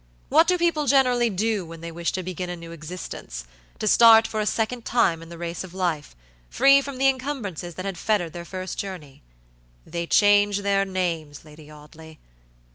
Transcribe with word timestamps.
What 0.29 0.47
do 0.47 0.57
people 0.57 0.87
generally 0.87 1.29
do 1.29 1.63
when 1.63 1.81
they 1.81 1.91
wish 1.91 2.11
to 2.13 2.23
begin 2.23 2.49
a 2.49 2.55
new 2.55 2.75
existenceto 2.75 3.45
start 3.87 4.25
for 4.25 4.39
a 4.39 4.47
second 4.47 4.83
time 4.83 5.21
in 5.21 5.29
the 5.29 5.37
race 5.37 5.63
of 5.63 5.75
life, 5.75 6.15
free 6.49 6.81
from 6.81 6.97
the 6.97 7.05
incumbrances 7.07 7.75
that 7.75 7.85
had 7.85 7.99
fettered 7.99 8.33
their 8.33 8.43
first 8.43 8.79
journey. 8.79 9.21
They 9.85 10.07
change 10.07 10.61
their 10.61 10.85
names, 10.85 11.45
Lady 11.45 11.69
Audley. 11.69 12.17